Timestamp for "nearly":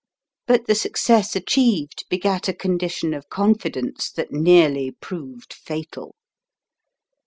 4.33-4.89